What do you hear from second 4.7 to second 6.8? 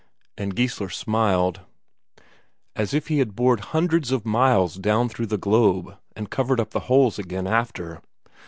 down through the globe, and covered up the